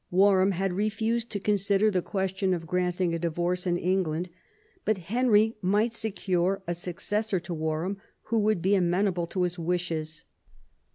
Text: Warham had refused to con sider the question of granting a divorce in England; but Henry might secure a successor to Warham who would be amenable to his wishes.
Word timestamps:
Warham 0.09 0.53
had 0.53 0.73
refused 0.73 1.29
to 1.29 1.39
con 1.39 1.57
sider 1.59 1.91
the 1.91 2.01
question 2.01 2.55
of 2.55 2.65
granting 2.65 3.13
a 3.13 3.19
divorce 3.19 3.67
in 3.67 3.77
England; 3.77 4.29
but 4.83 4.97
Henry 4.97 5.55
might 5.61 5.93
secure 5.93 6.63
a 6.65 6.73
successor 6.73 7.39
to 7.41 7.53
Warham 7.53 7.99
who 8.23 8.39
would 8.39 8.63
be 8.63 8.73
amenable 8.73 9.27
to 9.27 9.43
his 9.43 9.59
wishes. 9.59 10.25